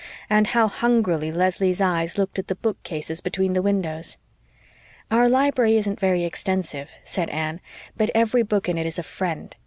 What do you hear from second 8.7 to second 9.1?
it is a